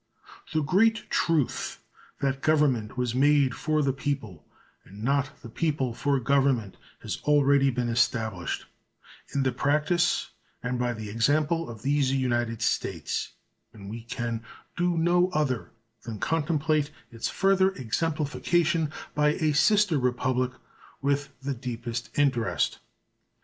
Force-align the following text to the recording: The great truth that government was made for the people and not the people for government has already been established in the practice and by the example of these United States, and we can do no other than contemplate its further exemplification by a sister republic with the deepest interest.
The 0.51 0.63
great 0.63 1.11
truth 1.11 1.77
that 2.21 2.41
government 2.41 2.97
was 2.97 3.13
made 3.13 3.53
for 3.53 3.83
the 3.83 3.93
people 3.93 4.43
and 4.83 5.03
not 5.03 5.29
the 5.43 5.47
people 5.47 5.93
for 5.93 6.19
government 6.19 6.75
has 7.03 7.19
already 7.25 7.69
been 7.69 7.87
established 7.87 8.65
in 9.35 9.43
the 9.43 9.51
practice 9.51 10.31
and 10.63 10.79
by 10.79 10.93
the 10.93 11.11
example 11.11 11.69
of 11.69 11.83
these 11.83 12.11
United 12.11 12.63
States, 12.63 13.33
and 13.73 13.91
we 13.91 14.01
can 14.01 14.41
do 14.75 14.97
no 14.97 15.29
other 15.33 15.69
than 16.01 16.17
contemplate 16.17 16.89
its 17.11 17.29
further 17.29 17.69
exemplification 17.73 18.91
by 19.13 19.33
a 19.33 19.53
sister 19.53 19.99
republic 19.99 20.51
with 21.03 21.29
the 21.43 21.53
deepest 21.53 22.09
interest. 22.17 22.79